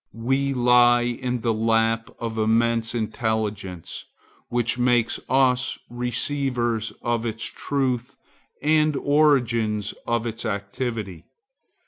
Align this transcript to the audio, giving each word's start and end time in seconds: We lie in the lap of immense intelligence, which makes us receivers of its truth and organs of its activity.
We 0.23 0.55
lie 0.55 1.03
in 1.03 1.41
the 1.41 1.53
lap 1.53 2.09
of 2.17 2.39
immense 2.39 2.95
intelligence, 2.95 4.05
which 4.49 4.75
makes 4.79 5.19
us 5.29 5.77
receivers 5.91 6.91
of 7.03 7.23
its 7.23 7.43
truth 7.45 8.15
and 8.63 8.95
organs 8.95 9.93
of 10.07 10.25
its 10.25 10.43
activity. 10.43 11.25